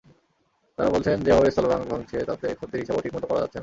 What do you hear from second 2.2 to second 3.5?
তাতে ক্ষতির হিসাবও ঠিকমতো করা